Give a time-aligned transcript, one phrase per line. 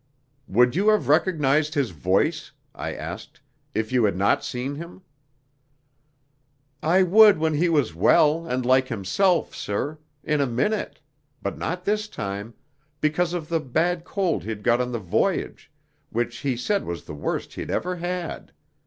[0.47, 3.39] "Would you have recognised his voice," I asked,
[3.75, 5.03] "if you had not seen him?"
[6.81, 10.99] "I would when he was well and like himself, sir, in a minute,
[11.43, 12.55] but not this time,
[12.99, 15.69] because of the bad cold he'd got on the voyage,
[16.09, 18.53] which he said was the worst he'd ever had.